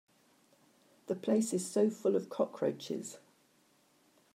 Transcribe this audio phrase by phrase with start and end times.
[1.05, 3.19] The place is so full of cockroaches.